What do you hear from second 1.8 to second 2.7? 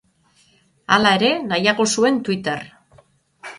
zuen Twitter.